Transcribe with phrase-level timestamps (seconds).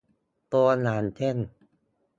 [0.53, 1.37] ตัวอย่างเช่น